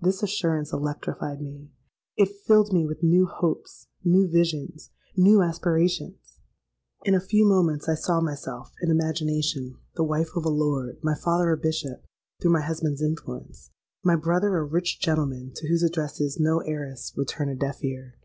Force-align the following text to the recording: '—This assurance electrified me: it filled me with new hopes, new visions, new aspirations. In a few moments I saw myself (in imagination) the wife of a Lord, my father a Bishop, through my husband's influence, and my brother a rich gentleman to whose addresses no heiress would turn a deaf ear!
'—This 0.00 0.22
assurance 0.22 0.72
electrified 0.72 1.42
me: 1.42 1.70
it 2.16 2.30
filled 2.46 2.72
me 2.72 2.86
with 2.86 3.02
new 3.02 3.26
hopes, 3.26 3.88
new 4.02 4.26
visions, 4.26 4.88
new 5.14 5.42
aspirations. 5.42 6.40
In 7.04 7.14
a 7.14 7.20
few 7.20 7.46
moments 7.46 7.86
I 7.86 7.94
saw 7.94 8.22
myself 8.22 8.72
(in 8.80 8.90
imagination) 8.90 9.76
the 9.94 10.04
wife 10.04 10.30
of 10.36 10.46
a 10.46 10.48
Lord, 10.48 10.96
my 11.02 11.14
father 11.14 11.50
a 11.50 11.56
Bishop, 11.58 12.02
through 12.40 12.52
my 12.52 12.62
husband's 12.62 13.02
influence, 13.02 13.68
and 14.02 14.08
my 14.08 14.16
brother 14.16 14.56
a 14.56 14.64
rich 14.64 15.00
gentleman 15.00 15.52
to 15.56 15.68
whose 15.68 15.82
addresses 15.82 16.40
no 16.40 16.60
heiress 16.60 17.12
would 17.14 17.28
turn 17.28 17.50
a 17.50 17.54
deaf 17.54 17.84
ear! 17.84 18.16